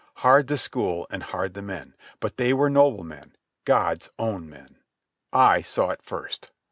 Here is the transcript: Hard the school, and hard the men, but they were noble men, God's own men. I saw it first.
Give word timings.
Hard 0.25 0.47
the 0.47 0.57
school, 0.57 1.05
and 1.11 1.21
hard 1.21 1.53
the 1.53 1.61
men, 1.61 1.95
but 2.19 2.37
they 2.37 2.53
were 2.53 2.71
noble 2.71 3.03
men, 3.03 3.35
God's 3.65 4.09
own 4.17 4.49
men. 4.49 4.77
I 5.31 5.61
saw 5.61 5.91
it 5.91 6.01
first. 6.01 6.49